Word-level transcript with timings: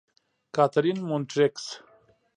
کاترین: 0.55 0.97
مونټریکس. 1.09 1.65